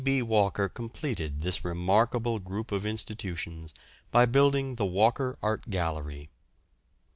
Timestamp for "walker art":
4.87-5.69